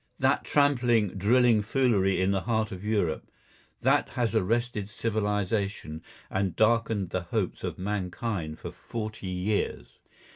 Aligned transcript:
That 0.17 0.43
trampling, 0.43 1.09
drilling 1.09 1.61
foolery 1.61 2.19
in 2.19 2.31
the 2.31 2.41
heart 2.41 2.71
of 2.71 2.83
Europe, 2.83 3.29
that 3.81 4.09
has 4.09 4.33
arrested 4.33 4.89
civilisation 4.89 6.01
and 6.27 6.55
darkened 6.55 7.11
the 7.11 7.21
hopes 7.25 7.63
of 7.63 7.77
mankind 7.77 8.57
for 8.57 8.71
forty 8.71 9.27
years. 9.27 9.99